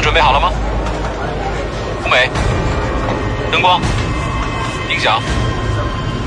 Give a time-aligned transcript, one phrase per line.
[0.00, 0.50] 准备好了吗？
[2.04, 2.30] 舞美、
[3.52, 3.80] 灯光、
[4.88, 5.20] 音响、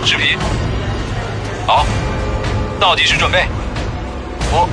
[0.06, 0.38] 视频，
[1.66, 1.86] 好，
[2.80, 3.48] 倒计时准备，
[4.52, 4.68] 五、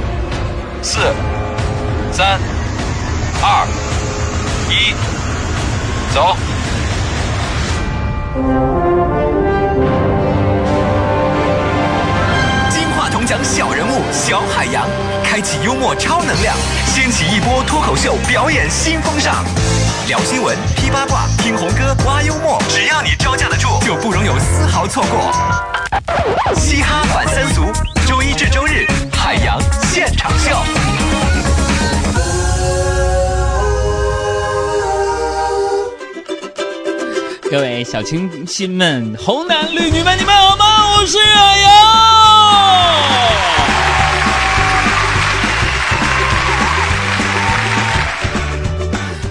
[0.82, 1.14] 四、
[2.12, 2.38] 三、
[3.40, 3.66] 二、
[4.68, 4.92] 一，
[6.12, 6.36] 走。
[13.42, 14.86] 小人物小海洋，
[15.24, 16.56] 开启幽默超能量，
[16.86, 19.44] 掀起一波脱口秀表演新风尚。
[20.06, 25.32] 聊新闻、批八卦、听红歌、挖幽默，只要你招架得住，就不容有丝毫错过。
[26.54, 27.64] 嘻哈反三俗，
[28.06, 30.56] 周一至周日，海洋现场秀。
[37.50, 40.64] 各位小清新们、红男绿女们，你们好吗？
[40.98, 42.47] 我是海洋。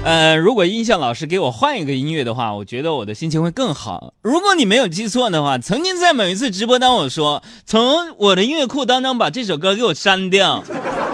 [0.08, 4.14] 呃，如果音效老师给我换一个音乐的话，我觉得我的心情会更好。
[4.22, 10.64] 如果你没有记错的话，曾经在某一次直播当我说，从我的音乐库当中把这首歌给我删掉。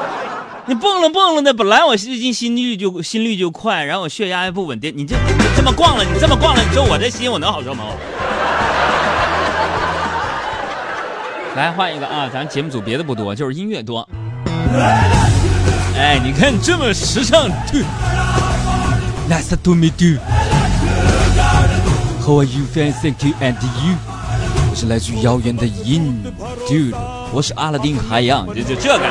[0.68, 5.16] 你蹦了蹦了的，本来我最近心率就心率就快，然后我血压也不稳定，你这
[5.58, 7.86] 这么逛了，你这么逛了，你说我这心我能好受吗？
[11.58, 14.08] 来换一个啊，咱节目组别的不多，就是音乐多。
[15.98, 17.50] 哎，你看这么时尚
[19.30, 20.20] ，Nice to meet you.
[22.26, 22.66] How are you?
[22.74, 23.34] Fine, thank you.
[23.42, 23.98] And you?
[24.70, 26.24] 我是来自遥远的印
[26.68, 26.96] ，Dude，
[27.32, 29.08] 我是阿拉丁海洋，这就这感觉。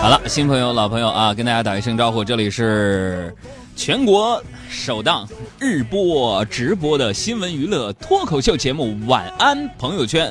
[0.00, 3.34] 好了，新朋友、老朋友啊，跟大家打一声招呼，这里是
[3.76, 10.28] 全国首档日播直播的新闻娱乐脱口秀节目《晚安朋友圈》。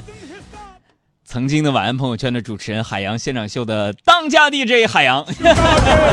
[1.28, 5.26] 曾经的《晚安朋友圈》的主持人海洋现场秀的当家 DJ 海洋。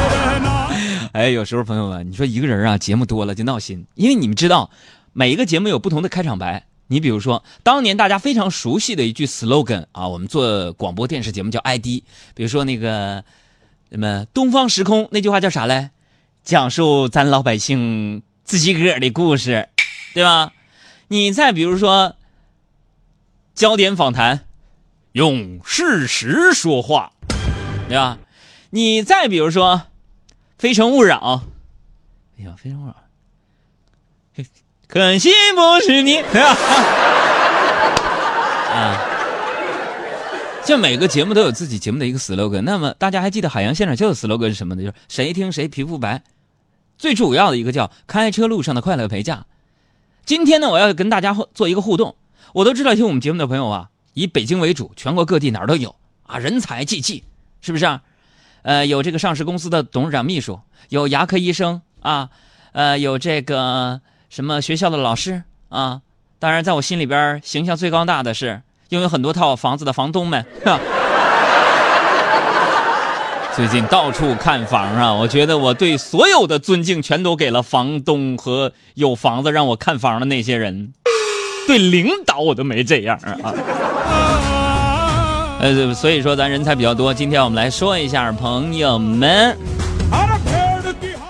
[1.13, 4.71] 哎，有时候朋友们，你说一个人啊，节目多了就闹心，因为你们知道，
[5.13, 6.65] 每一个节目有不同的开场白。
[6.87, 12.03] 你比如说，当年大家非常熟悉的一句 slogan 啊，我们做广播电视节目叫 ID，
[12.35, 13.23] 比如说那个
[13.91, 15.91] 什么东方时空那句话叫啥嘞？
[16.43, 19.69] 讲述咱老百姓自己个儿的故事，
[20.15, 20.53] 对吧？
[21.09, 22.17] 你再比如说
[23.55, 24.47] 焦点访谈，
[25.13, 27.13] 用事实说话，
[27.89, 28.19] 对吧？
[28.71, 29.83] 你再比如说
[30.59, 31.43] 非诚勿扰，
[32.39, 32.97] 哎呀，非诚勿扰。
[34.89, 36.53] 可惜不是你对吧
[38.73, 39.09] 啊！
[40.65, 42.61] 就每个节目都有自己节目的一个 slogan。
[42.61, 44.83] 那么大家还记得海洋现场秀的 slogan 是什么呢？
[44.83, 46.23] 就是谁听谁皮肤白。
[46.99, 49.47] 最主要的一个叫开车路上的快乐陪驾。
[50.27, 52.17] 今天呢，我要跟大家做一个互动。
[52.53, 55.95] 我都知道听我们节目的朋友啊，以北京为主，全国各地哪儿都有
[56.27, 57.25] 啊，人才济济，
[57.61, 57.85] 是不是？
[57.85, 58.01] 啊
[58.63, 62.31] 呃，有这个上市公司的董事长秘书，有牙科医生啊，
[62.73, 64.01] 呃，有这个。
[64.31, 66.01] 什么学校的老师啊？
[66.39, 70.43] 当然，在我心里边形象最高大的是拥有很多套房子的房东们。
[73.55, 80.95] 最近到处看房啊，我觉得我对所有的尊敬全都给了房东和有房子让我看房的那些人，
[81.67, 83.53] 对领导我都没这样啊。
[85.61, 87.15] 呃，所以说咱人才比较多。
[87.15, 89.57] 今天我们来说一下，朋友们。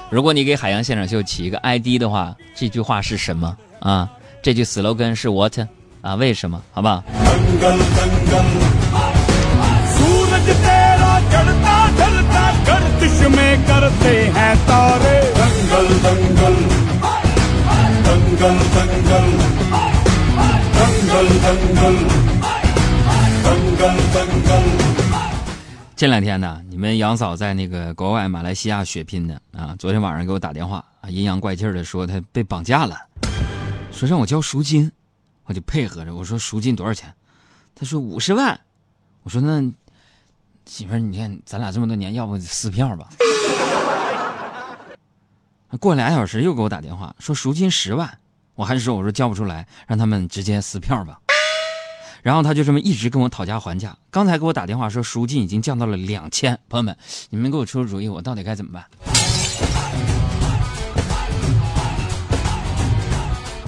[0.09, 4.09] 如果你给海洋现场秀起一个 ID 的话，这句话是什么啊？
[4.43, 5.59] 这句 slogan 是 what
[6.01, 6.15] 啊？
[6.17, 6.61] 为什么？
[6.73, 7.03] 好不好？
[26.03, 29.77] 这两天呢，你们杨嫂在那个国外马来西亚血拼呢啊！
[29.79, 32.99] 昨天晚上给我打电话啊，阴阳怪气的说她被绑架了，
[33.93, 34.91] 说让我交赎金，
[35.45, 37.15] 我就配合着我说赎金多少钱？
[37.73, 38.59] 他说五十万，
[39.23, 39.63] 我说那
[40.67, 43.09] 媳妇儿，你看咱俩这么多年，要不撕票吧？
[45.79, 48.19] 过俩小时又给我打电话说赎金十万，
[48.57, 51.21] 我还是说我说交不出来，让他们直接撕票吧。
[52.23, 53.97] 然后他就这么一直跟我讨价还价。
[54.11, 56.97] 刚才给我打电话说赎金已经降到了两千，朋友们，
[57.31, 58.85] 你们给我出出主意，我到底该怎么办？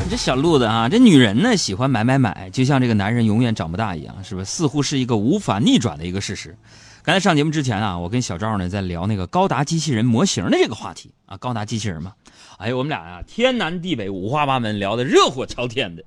[0.04, 4.44] 你这小路子啊，这女人呢喜欢买买买，就像这个男人永远长不大一样，是不是？
[4.44, 6.56] 似乎是一个无法逆转的一个事实。
[7.02, 12.12] 刚才上节目之前啊，我跟小赵呢在聊那个高达机器人模型的这个话题啊，高达机器人嘛，
[12.58, 16.04] 哎呦，我们俩呀天南地北五花八门聊的热火朝天的。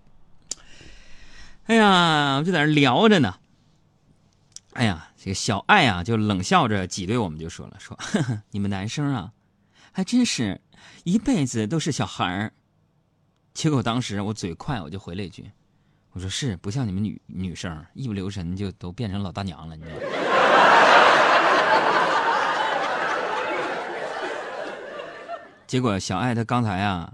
[1.68, 3.36] 哎呀，我就在那聊着呢。
[4.74, 9.34] 哎呀，这个小爱啊，就冷笑着挤兑我们，就说了：“说呵呵 你们男生啊，
[9.92, 10.62] 还真是
[11.04, 12.54] 一辈子都是小孩儿。”
[13.54, 15.52] 结果当时我嘴快，我就回了一句
[16.14, 20.02] ：“我说是不像你们女女生，一不留神就都变成老大娘了，你知道吗？”
[25.68, 27.12] 结果小爱她刚才啊，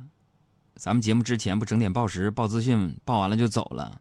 [0.75, 3.99] 咱们节目之前不整点报时、报资讯，报完了就走了。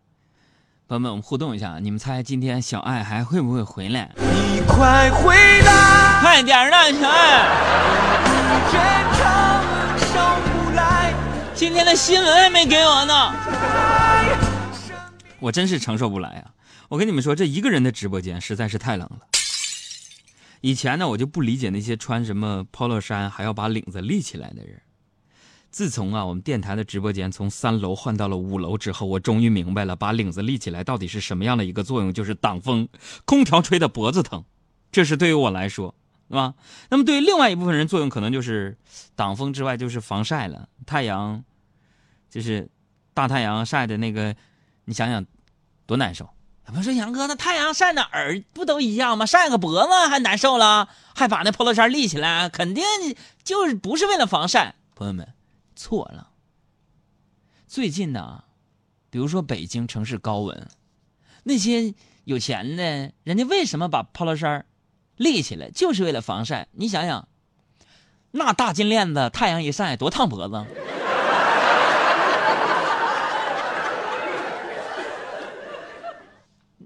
[0.92, 4.10] 朋友们，我们互动一下，你们猜今天小爱还会不会回来？
[4.18, 6.20] 你快回来！
[6.20, 7.48] 快点儿的，小爱！
[11.54, 13.32] 今天的新闻还没给我呢，
[15.40, 16.50] 我真是承受不来啊！
[16.90, 19.20] 我跟你们说，这一个人的直播间实在是太冷了。
[20.60, 24.78] 以前呢，我就不理解那些穿什么 polo 衫还要把领子立起来的人。
[25.72, 32.86] 自从啊，我们电台的直播间从三楼换到了五楼之后，我终于明白了，把领子立起来到底是什么样的一个作用，就是挡风。
[33.24, 34.44] 空调吹的脖子疼，
[34.92, 35.94] 这是对于我来说，
[36.28, 36.52] 是吧？
[36.90, 38.76] 那么对于另外一部分人，作用可能就是
[39.16, 40.68] 挡风之外就是防晒了。
[40.84, 41.42] 太阳，
[42.28, 42.68] 就是
[43.14, 44.36] 大太阳晒的那个，
[44.84, 45.24] 你想想
[45.86, 46.28] 多难受。
[46.76, 49.24] 我说杨哥，那太阳晒哪儿不都一样吗？
[49.24, 52.84] 晒个脖子还难受了，还把那 polo 衫立起来，肯定
[53.42, 54.74] 就是不是为了防晒。
[54.94, 55.26] 朋友们。
[55.74, 56.30] 错了。
[57.66, 58.44] 最近呢，
[59.10, 60.68] 比如说北京城市高温，
[61.44, 64.66] 那些有钱的人家为什么把 polo 衫
[65.16, 66.68] 立起来，就是为了防晒。
[66.72, 67.28] 你想想，
[68.30, 70.64] 那大金链子，太阳一晒多烫脖子，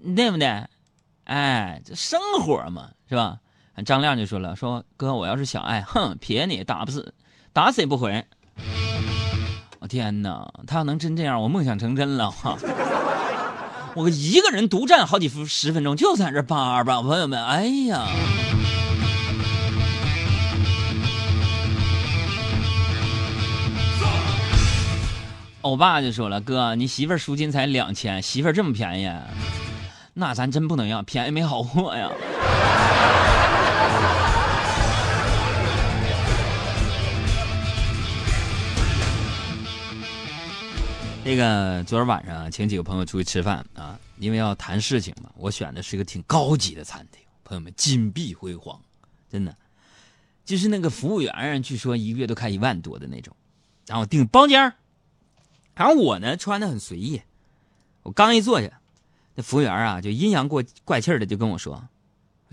[0.14, 0.66] 对不对？
[1.24, 3.40] 哎，这生活嘛，是吧？
[3.84, 7.12] 张亮就说了：“说哥，我要是小爱，哼，撇你打不死，
[7.52, 8.24] 打死也不回。”
[9.86, 10.52] 天哪！
[10.66, 12.56] 他要能真这样，我梦想成真了哈！
[13.94, 18.06] 我一个人独占好几分十分钟，就在这叭叭，朋友们，哎呀！
[25.62, 29.10] 欧巴就说了：“哥，你媳妇赎金才两千，媳妇这么便宜，
[30.14, 32.08] 那咱真不能要，便宜没好货呀。”
[41.26, 48.80] 这个昨儿晚上请几个朋友出去吃饭啊，因为要谈事情嘛，我选的是一个挺高级的餐厅，朋友们金碧辉煌，
[49.28, 49.56] 真的，
[50.44, 53.34] 就是那个服务员据说一个月都开一万多的那种，
[53.88, 54.72] 然后订包间
[55.74, 57.20] 然后我呢穿的很随意，
[58.04, 58.80] 我刚一坐下，
[59.34, 61.88] 那服务员啊就阴阳过怪气的就跟我说：“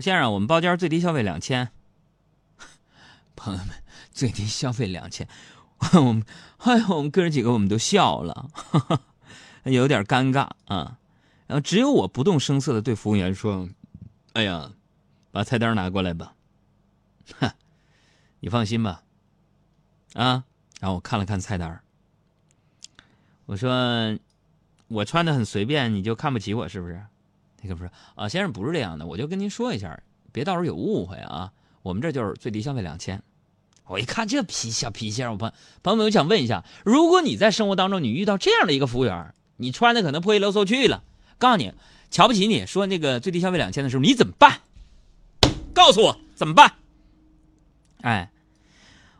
[0.00, 1.68] 先生，我们包间最低消费两千。
[3.36, 3.76] ”朋友们，
[4.12, 5.28] 最低消费两千。
[6.00, 6.24] 我们，
[6.58, 8.50] 哎呦，我们哥几个我们都笑了，
[9.64, 10.98] 有点尴尬啊。
[11.46, 13.68] 然后只有我不动声色的对服务员说
[14.32, 14.72] ：“哎呀，
[15.30, 16.34] 把菜单拿过来吧。”
[17.38, 17.50] 哼，
[18.40, 19.02] 你放心吧，
[20.14, 20.44] 啊。
[20.80, 21.80] 然后我看了看菜单，
[23.46, 24.18] 我说
[24.88, 27.04] ：“我穿的很随便，你就看不起我是不是？”
[27.62, 30.02] 那个不是啊，先生不是这样的，我就跟您说一下，
[30.32, 31.52] 别到时候有误会啊。
[31.82, 33.22] 我们这就是最低消费两千。
[33.86, 35.52] 我一看这脾小脾气，我朋
[35.82, 41.02] 朋友们，我想问一下，如果你在生活当中你遇到这样的一个服务员，你穿的可能破衣漏嗖去了，
[41.38, 41.72] 告诉你
[42.10, 44.60] 瞧不起你，说那个最低消费两千的时候，你怎么办？
[45.74, 46.72] 告诉我怎么办？
[48.00, 48.30] 哎，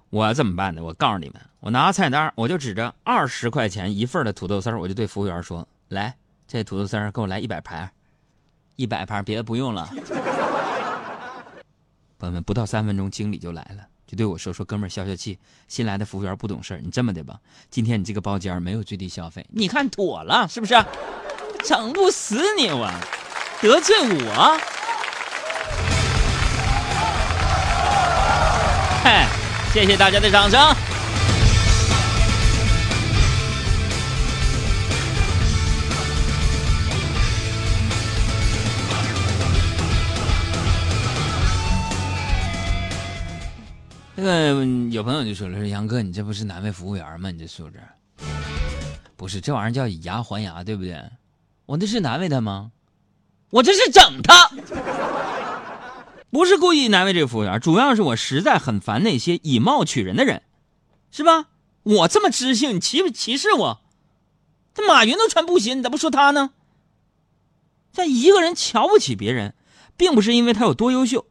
[0.08, 0.82] 我怎么办呢？
[0.82, 6.16] 我告诉你们，我拿菜单，我就指着二十块钱一份的土豆丝我就对服务员说：“来，
[6.48, 7.90] 这土豆丝给我来一百盘，
[8.76, 9.86] 一百盘，别的不用了。
[12.18, 13.88] ”朋友们，不到三分钟，经理就来了。
[14.14, 15.38] 对我说：“说哥们儿，消消气。
[15.68, 17.38] 新来的服务员不懂事儿，你这么的吧，
[17.70, 20.74] 今天你这个包间没有最低消费，你看妥了是不是？
[21.64, 22.90] 整不死你我，
[23.60, 24.60] 得罪我？
[29.02, 29.26] 嗨，
[29.72, 30.60] 谢谢大家的掌声。”
[44.24, 47.30] 这个有朋友就说了：“说杨哥，你这不是难为服务员吗？
[47.30, 47.78] 你这素质，
[49.16, 50.98] 不是这玩意儿叫以牙还牙，对不对？
[51.66, 52.72] 我那是难为他吗？
[53.50, 54.48] 我这是整他，
[56.30, 60.40] 不是故意难为这个服务员，主要是我实在很烦那些以貌取人的人，
[61.10, 61.48] 是吧？
[61.82, 63.82] 我这么知性，你歧不歧视我？
[64.72, 66.52] 这马云都穿布鞋，你咋不说他呢？
[67.92, 69.54] 在一个人瞧不起别人，
[69.98, 71.26] 并不是因为他有多优秀。”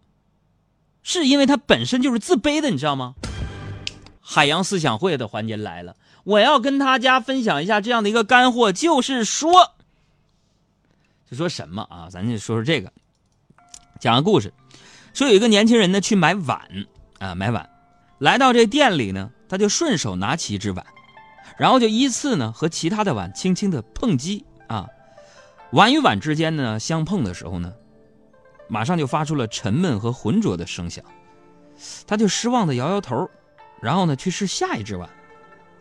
[1.04, 3.16] 是因为他本身就是自卑的，你知道吗？
[4.20, 9.52] 海洋思想会的环节来了，我要跟大家分享一下这样的一个干货，就是说，
[11.30, 12.08] 就说什么啊？
[12.10, 12.92] 咱就说说这个。
[14.00, 14.54] 讲个故事，
[15.14, 16.60] 说有一个年轻人呢去买碗
[17.20, 17.70] 啊，买碗，
[18.18, 20.86] 来到这店里呢，他就顺手拿起一只碗，
[21.58, 24.88] 然后就依次呢和其他的碗轻轻的碰击啊，
[25.72, 27.74] 碗与碗之间呢相碰的时候呢，
[28.68, 31.04] 马上就发出了沉闷和浑浊的声响，
[32.08, 33.30] 他就失望的摇摇头，
[33.82, 35.08] 然后呢去试下一只碗，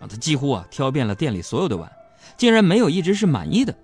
[0.00, 1.90] 啊，他几乎啊挑遍了店里所有的碗，
[2.36, 3.74] 竟然没有一只是满意的。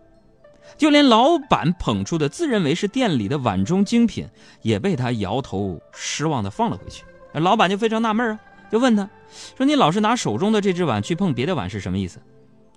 [0.76, 4.28] 就连老板捧出的自认为是店里的碗中精品，
[4.62, 7.04] 也被他摇头失望的放了回去。
[7.32, 8.40] 老板就非常纳闷啊，
[8.70, 9.08] 就问他
[9.56, 12.20] 说：“你老是拿手中的这只碗去碰别的碗是什么意思？”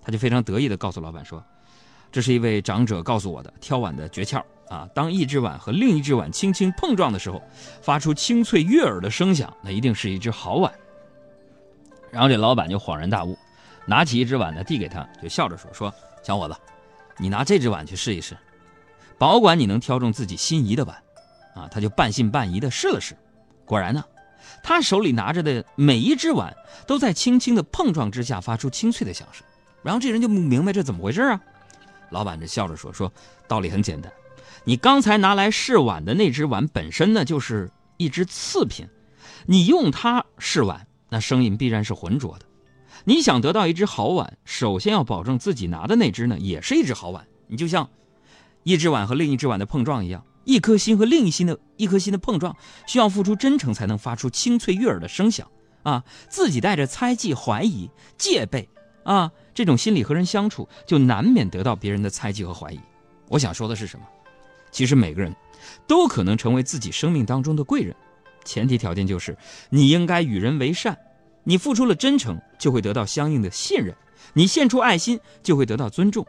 [0.03, 1.43] 他就非常得意的告诉老板说
[2.11, 4.87] ：“这是一位长者告诉我的挑碗的诀窍啊！
[4.93, 7.41] 当一只碗和另一只碗轻轻碰撞的时候，
[7.81, 10.71] 发出清脆悦耳的声响，那一定是一只好碗。”
[12.11, 13.37] 然后这老板就恍然大悟，
[13.85, 16.55] 拿起一只碗呢递给他，就笑着说：“说小伙子。”
[17.17, 18.35] 你拿这只碗去试一试，
[19.17, 20.97] 保管你能挑中自己心仪的碗，
[21.53, 23.15] 啊，他就半信半疑的试了试，
[23.63, 24.03] 果然呢，
[24.63, 26.51] 他手里拿着的每一只碗
[26.87, 29.45] 都在轻轻的碰撞之下发出清脆的响声，
[29.83, 31.39] 然后这人就不明白这怎么回事啊？
[32.11, 33.11] 老板这笑着说：“说
[33.47, 34.11] 道理很简单，
[34.63, 38.87] 你刚才拿来试碗的那只碗本身呢就是一只次品，
[39.47, 42.45] 你用它试碗，那声音必然是浑浊的。”
[43.03, 47.25] 你想得到一只好碗，首先要保证自己拿的那只呢也是一只好碗。
[47.47, 47.89] 你就像
[48.63, 55.47] 一只碗和另一只碗的碰撞一样，一颗心和另一心的一颗心的碰撞，需要付出真诚才能发出清脆悦耳的声响
[55.81, 56.03] 啊！
[56.29, 58.69] 自己带着猜忌、怀疑、戒备
[59.03, 62.79] 啊，这种心理和人相处，就难免得到别人的猜忌和怀疑。
[63.27, 64.05] 我想说的是什么？
[64.71, 65.35] 其实每个人
[65.85, 67.95] 都可能成为自己生命当中的贵人，
[68.45, 69.37] 前提条件就是
[69.69, 70.97] 你应该与人为善。
[71.43, 73.93] 你付出了真诚，就会得到相应的信任；
[74.33, 76.25] 你献出爱心，就会得到尊重。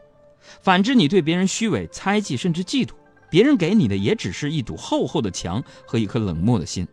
[0.61, 2.93] 反之，你对别人虚伪、猜忌，甚至嫉妒，
[3.29, 6.87] 别人给你的也只是一堵厚厚的墙和一颗冷漠的心。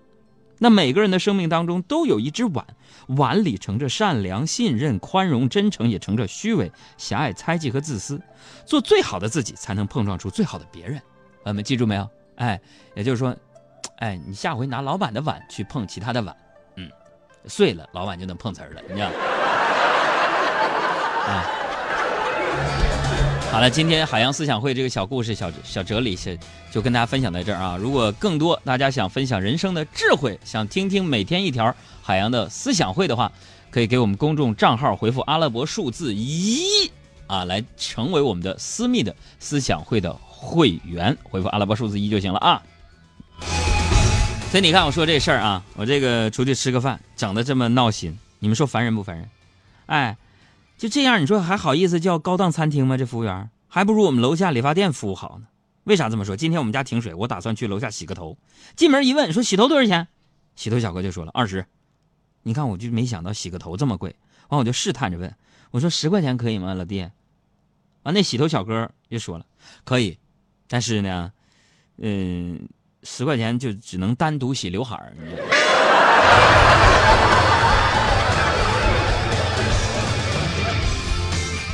[0.62, 2.64] 那每个人的生命当中都有一只碗，
[3.08, 8.20] 碗里盛着善良、信任、宽容、真诚，也盛着虚伪、狭隘、猜忌和自私。
[8.66, 11.00] 做最好的自己，才能碰撞出最好的别人。
[11.44, 12.06] 我们记住没有？
[12.36, 12.60] 哎，
[12.94, 13.34] 也就是说，
[13.96, 16.36] 哎，你下回拿老板的碗去碰其他的碗。
[16.76, 16.90] 嗯
[17.46, 19.08] 碎了，老板就能碰瓷儿了，你知道？
[21.26, 21.44] 啊，
[23.50, 26.38] 好了，今天海洋思想会这个小故事、小小哲理是
[26.70, 27.76] 就跟大家分享在这儿啊。
[27.76, 33.32] 如果更多大家想分享人生的智慧，想听听每天一条海洋的思想会的话，
[33.68, 36.88] 可以给我们公众账号回复阿拉伯数字一
[37.26, 42.62] 啊，来成为我们的私密的思想会的会员，回复阿拉伯数字一就行了啊。
[44.52, 49.28] 所以你看，我说这事儿啊，我这个出去吃个饭，整的这么闹心，你们说烦人不烦人？
[49.86, 50.16] 哎，
[50.80, 52.96] 就这样，你说还好意思叫高档餐厅吗？
[52.96, 55.46] 这服务员还不如我们楼下理发店服务好呢。
[55.84, 56.34] 为啥这么说？
[56.34, 58.38] 今天我们家停水，我打算去楼下洗个头。
[58.76, 60.08] 进门一问，说洗头多少钱？
[60.56, 61.66] 洗头小哥就说了二十。
[62.44, 64.16] 你看，我就没想到洗个头这么贵。
[64.48, 65.36] 完，我就试探着问，
[65.70, 67.06] 我说十块钱可以吗，老弟？
[68.04, 69.44] 完，那洗头小哥就说了
[69.84, 70.16] 可以，
[70.66, 71.30] 但是呢，
[71.98, 72.66] 嗯。
[73.02, 75.16] 十块钱就只能单独洗刘海儿。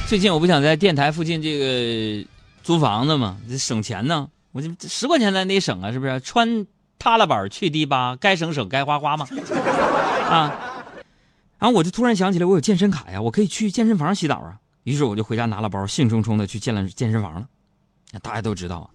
[0.06, 2.28] 最近我不想在电台附近这个
[2.62, 4.28] 租房子嘛，省钱呢。
[4.52, 6.20] 我就十块钱咱得省啊，是不是？
[6.20, 6.64] 穿
[6.96, 9.26] 踏拉板去迪吧，该省省，该花花嘛。
[10.30, 10.84] 啊，
[11.58, 14.56] 然后我就突然想起来，我有健身卡呀，我可以去健身房洗澡啊。
[14.84, 17.48] 于是我就回家拿了包，兴冲冲的去健了健身房了。
[18.22, 18.90] 大家都知道啊。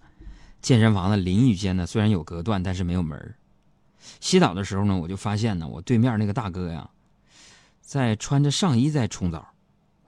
[0.62, 3.34] 健身房的淋浴间呢，虽然有隔断，但是没有门
[4.18, 6.88] 洗澡的时候呢，我就发现呢，我对面那个大哥呀，
[7.82, 9.46] 在穿着上衣在冲澡，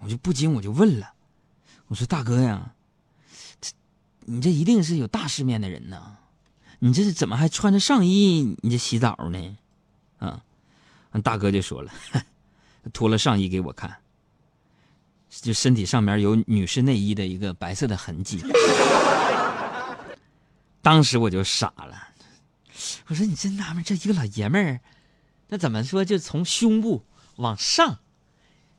[0.04, 1.14] 我就不禁我就问了，
[1.86, 2.74] 我说大哥呀，
[3.58, 3.72] 这
[4.20, 6.18] 你这一定是有大世面的人呐，
[6.78, 9.56] 你这是怎么还穿着上衣你这洗澡呢？
[10.18, 10.42] 啊，
[11.22, 11.90] 大哥就说了，
[12.92, 13.96] 脱了上衣给我看，
[15.30, 18.44] 就身体上面有女士内衣的一个白色的痕迹。
[20.82, 22.08] 当时我就傻了，
[23.06, 24.80] 我说你真纳闷，这一个老爷们儿，
[25.48, 27.06] 那怎么说就从胸部
[27.36, 28.00] 往上，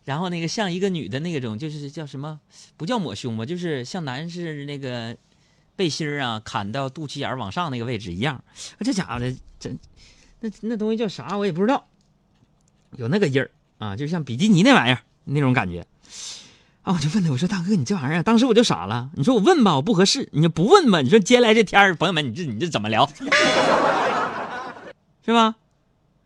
[0.06, 2.40] 然后那个像一个女的那种，就是叫什么？
[2.78, 5.18] 不叫抹胸吧，就是像男士那个
[5.76, 8.42] 背心儿啊，砍到肚脐眼往上那个位置一样。
[8.80, 9.78] 这家伙的真，
[10.40, 11.38] 那那东西叫啥？
[11.38, 11.86] 我也不知道，
[12.96, 15.86] 有那个印儿啊，就像比基尼那玩意儿那种感觉。
[16.84, 16.94] 啊！
[16.94, 19.10] 我就问他，我说大哥，你这玩意儿，当时我就傻了。
[19.16, 23.10] 你说我问吧，我不合适；你就不问吧，你说接下来这天儿，朋友们，你这你这怎么聊？
[25.26, 25.56] 是吧？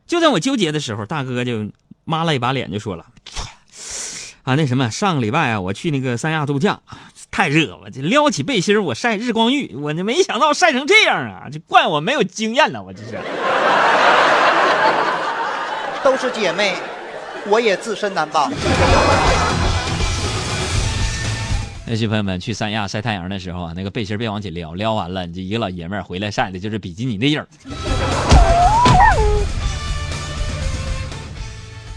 [0.05, 1.71] 就在我纠结的时候，大哥就
[2.03, 3.05] 抹了一把脸，就说了
[4.49, 6.79] ：“啊，那什么，上个礼拜啊，我去那个三亚度假，
[7.29, 11.43] 太……”热，我这撩起背心我晒日光浴，我这没想到晒成这样啊！
[11.51, 13.19] 这怪我没有经验呢，我这是。
[16.03, 16.73] 都是姐妹，
[17.45, 18.49] 我也自身难保。
[21.85, 27.47] 那些朋友们去三亚晒太阳的时候啊，那个背心别往起撩，撩完了你这一个老爷们儿回来晒的就是比基尼的印儿。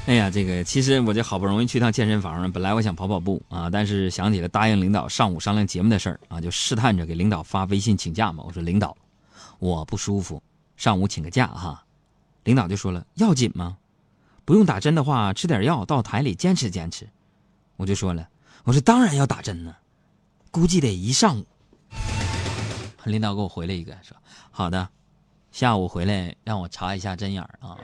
[0.04, 8.42] 哎呀，这个其实我这好不容易去趟健身房，本来我想跑跑步啊，但是想起了答应领导上午商量节目的事儿啊，就试探着给领导发微信请假嘛。
[8.44, 8.96] 我说领导，
[9.60, 10.42] 我不舒服，
[10.76, 11.84] 上午请个假哈。
[12.42, 13.78] 领导就说了，要紧吗？
[14.44, 17.08] 不用打针的话，吃点药到台里坚持坚持。
[17.76, 18.28] 我就说了，
[18.64, 19.76] 我说当然要打针呢，
[20.50, 21.46] 估计得一上午。
[23.04, 24.16] 领导给我回了一个说，
[24.50, 24.88] 好的，
[25.52, 27.78] 下午回来让我查一下针眼儿啊。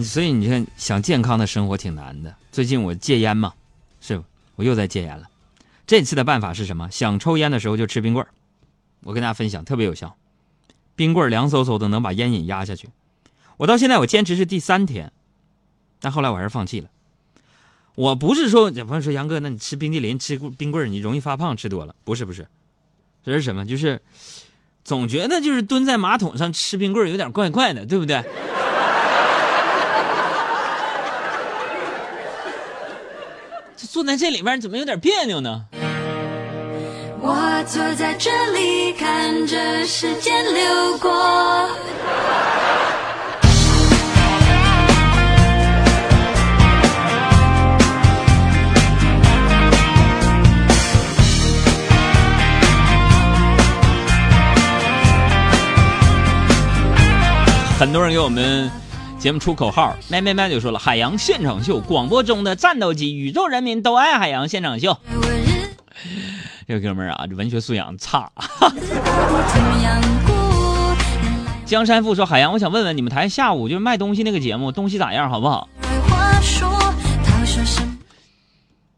[0.00, 2.34] 所以你看，想健康的生活挺难的。
[2.50, 3.52] 最近我戒烟嘛，
[4.00, 4.22] 是
[4.56, 5.28] 我又在戒烟了。
[5.86, 6.88] 这次的办法是什么？
[6.90, 8.30] 想抽烟的时候就吃冰棍儿。
[9.02, 10.16] 我跟大家分享，特别有效。
[10.94, 12.88] 冰棍儿凉飕飕的，能把烟瘾压下去。
[13.58, 15.12] 我到现在我坚持是第三天，
[16.00, 16.88] 但后来我还是放弃了。
[17.94, 21.94] 我不是说有朋友说杨哥，那你吃冰激凌、吃冰棍儿，你容易发胖，吃多了？
[22.04, 22.48] 不是不是，
[23.24, 23.66] 这是什么？
[23.66, 24.00] 就是
[24.84, 28.24] 总觉得就是蹲在马桶上吃冰棍儿有点怪怪的，对不对？
[33.92, 35.66] 坐在这里面怎么有点别扭呢？
[37.20, 41.68] 我坐在这里看着时间流过。
[57.78, 58.70] 很多人给我们
[59.22, 64.98] 节目出口号，麦麦麦就说了：“海洋现场秀，广播中的战斗机，宇宙人民都爱海洋现场秀。”
[66.66, 68.28] 这哥们儿啊，这文学素养差。
[71.64, 75.68] 江山富说：“海洋，我想问问你们台下午就是卖东西那个节目，东西咋样，好不好？”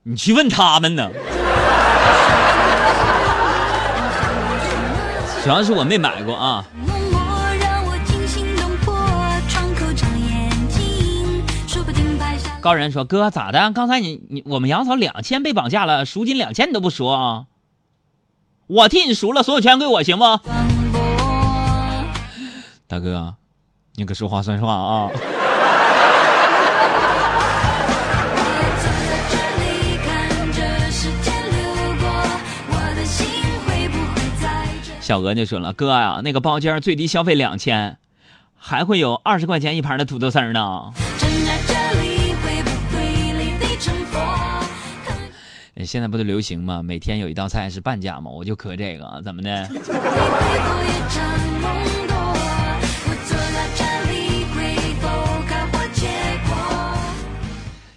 [0.05, 1.11] 你去问他们呢。
[5.42, 6.64] 主要是我没买过啊。
[12.64, 13.72] 高人说：“哥，咋的？
[13.72, 17.44] 刚才你你我们杨嫂两千被绑架了，赎金两千你都不赎啊？
[18.68, 20.24] 我替你赎了，所有权归我，行不？”
[22.88, 23.35] 大哥，
[23.96, 25.11] 你可说话算话啊！
[35.03, 37.98] 小鹅就说了：“哥呀，那个包间最低消费两千，
[38.57, 40.94] 还会有二十块钱一盘的土豆丝呢。”
[45.82, 46.82] 现在不都流行吗？
[46.82, 48.30] 每天有一道菜是半价吗？
[48.30, 49.68] 我就磕这个，怎么的？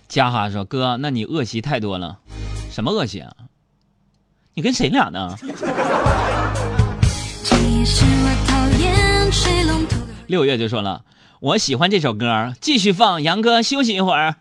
[0.07, 2.17] 嘉哈说：“哥，那你恶习太多了，
[2.71, 3.31] 什么恶习啊？
[4.55, 5.37] 你跟谁俩呢？”
[10.25, 11.03] 六月就说了
[11.39, 13.21] ：“我喜欢这首歌，继续放。
[13.21, 14.37] 杨哥休息一会儿。”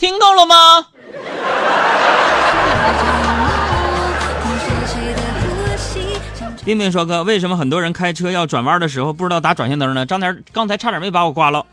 [0.00, 0.56] 听够了吗？
[6.64, 10.06] 冰冰说：“哥，为什么很多人开车要转弯的时候不知道打转向灯呢？
[10.06, 11.66] 刚才刚才差点没把我刮了。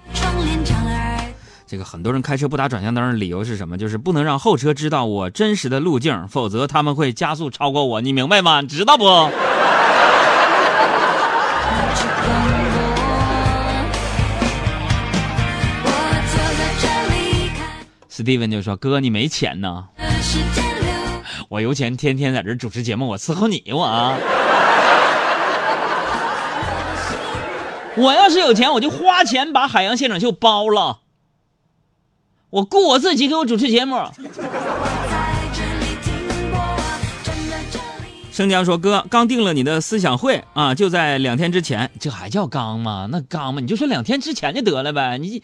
[1.66, 3.78] 这个很多人开车不打转向灯的理由是什么？
[3.78, 8.02] 就是不能让后车知道我真实的路径，否则他们会加速超过我。
[8.02, 8.62] 你明白吗？
[8.62, 9.06] 知道不？”
[18.18, 19.90] 史蒂文就说：“哥，你没钱呢？
[21.50, 24.18] 我有钱，天天在这主持节目，我伺候你我啊！
[27.96, 31.02] 我要是有钱，我就花钱把海洋现场秀包了，
[32.50, 33.96] 我雇我自己给我主持节目。”
[38.34, 43.08] 生姜说：“哥，刚定了你的思想会啊，就在两天之前，这还叫刚吗？
[43.12, 43.62] 那刚吗？
[43.62, 45.44] 你就说两天之前就得了呗，你。”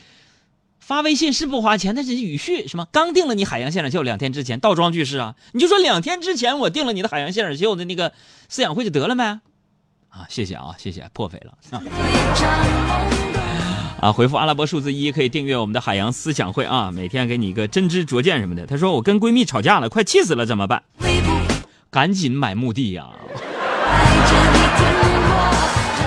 [0.86, 2.86] 发微信是不花钱，但是语序什么？
[2.92, 8.12] 刚定了你海洋现场秀两天之前倒装句式啊，你就说两天之前我定了你的海洋现场秀的那个
[8.50, 9.40] 思想会就得了呗。
[10.10, 11.54] 啊，谢谢啊，谢谢，破费了。
[14.02, 18.66] 啊，回复阿拉伯数字一可以订阅我们的海洋思想会啊，每天给你一个真知灼见什么的。
[18.68, 20.84] 他说我跟闺蜜吵架了，快气死了，怎么办？
[21.90, 23.08] 赶紧买墓地呀、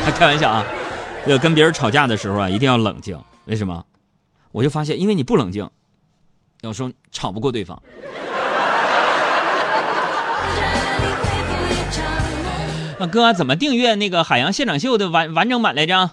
[0.19, 0.65] 开玩笑啊，
[1.27, 3.19] 要跟别人吵架的时候啊，一定要冷静。
[3.47, 3.83] 为什么？
[4.57, 5.69] 我就发现，因为你不冷静，
[6.63, 7.83] 有时候吵不过对方。
[12.99, 16.13] 那哥怎么订阅那个海洋现场秀的完完整版来着？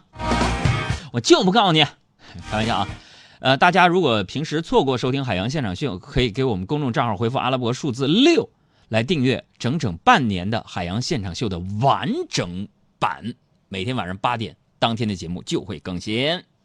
[1.14, 1.86] 我就不告诉你，
[2.52, 2.88] 开玩笑啊。
[3.40, 8.50] 呃，大家如果平时错过收听海洋现场秀，可以给我们公众账号回复阿拉伯数字六
[8.90, 12.68] 来订阅整整半年的海洋现场秀的完整
[13.00, 13.36] 版。
[13.70, 16.44] 每天晚上八点，当天的节目就会更新。